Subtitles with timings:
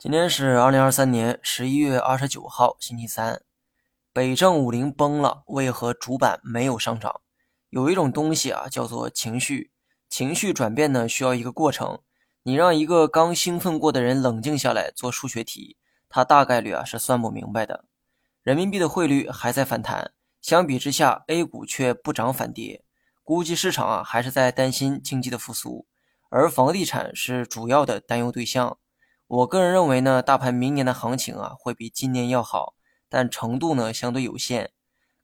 [0.00, 3.42] 今天是二零二三年十一月二十九号，星期三。
[4.12, 7.20] 北证五零崩了，为何主板没有上涨？
[7.70, 9.72] 有一种东西啊，叫做情绪。
[10.08, 11.98] 情绪转变呢，需要一个过程。
[12.44, 15.76] 你让一个刚兴奋过的人冷静下来做数学题，
[16.08, 17.84] 他大概率啊是算不明白的。
[18.44, 22.84] 人民币的汇率还在反弹，相比之下，A 股却不涨反跌。
[23.24, 25.88] 估计市场啊还是在担心经济的复苏，
[26.30, 28.78] 而房地产是主要的担忧对象。
[29.28, 32.72] 我个人认为呢，大盘明年的行情啊会比今年要好，
[33.10, 34.70] 但程度呢相对有限。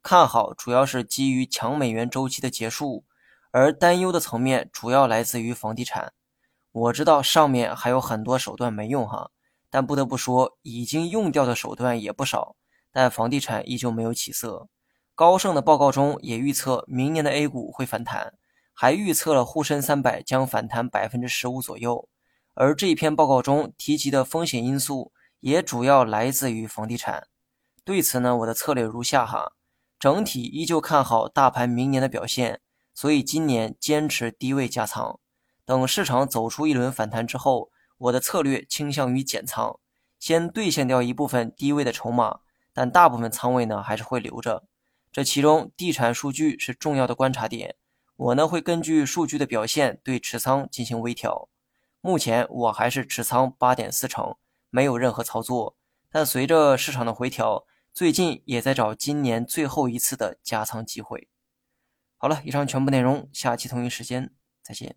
[0.02, 3.06] 看好主要是基于强美元周期的结束，
[3.50, 6.12] 而担忧的层面主要来自于房地产。
[6.70, 9.30] 我知道上面还有很多手段没用哈，
[9.70, 12.56] 但不得不说，已经用掉的手段也不少，
[12.92, 14.68] 但房地产依旧没有起色。
[15.14, 18.34] 高盛的报告中也预测明年的 A 股会反弹，
[18.74, 22.06] 还预测了沪深三百将反弹百分之十五左右。
[22.54, 27.26] 而这篇报告中提及的风险因素也主要来自于房地产。
[27.84, 29.52] 对此呢，我的策略如下哈：
[29.98, 32.60] 整体依旧看好大盘明年的表现，
[32.94, 35.18] 所以今年坚持低位加仓。
[35.64, 39.78] 等市场走出一轮反弹之后，我的策略倾向于减仓，
[40.18, 42.40] 先兑现掉一部分低位的筹码，
[42.72, 44.64] 但大部分仓位呢还是会留着。
[45.10, 47.76] 这其中地产数据是重要的观察点，
[48.16, 51.48] 我呢会根据数据的表现对持仓进行微调。
[52.04, 54.36] 目前我还是持仓八点四成，
[54.68, 55.74] 没有任何操作。
[56.10, 61.30] 但随着市场的回调，最近也在找今年最后一次的加仓机会。
[62.18, 64.96] 好了，以上全部内容，下期同一时间再见。